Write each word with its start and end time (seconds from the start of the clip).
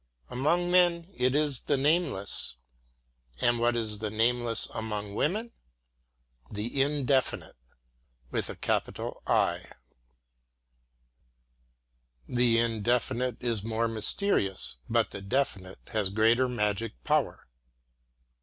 Among 0.31 0.71
men 0.71 1.13
it 1.13 1.35
is 1.35 1.61
the 1.61 1.77
nameless. 1.77 2.57
And 3.39 3.59
what 3.59 3.75
is 3.75 3.99
the 3.99 4.09
nameless 4.09 4.65
among 4.73 5.13
women? 5.13 5.51
The 6.49 6.81
Indefinite. 6.81 7.55
The 8.31 8.57
Indefinite 12.27 13.43
is 13.43 13.63
more 13.63 13.87
mysterious, 13.87 14.77
but 14.89 15.11
the 15.11 15.21
Definite 15.21 15.77
has 15.89 16.09
greater 16.09 16.47
magic 16.49 17.03
power. 17.03 17.47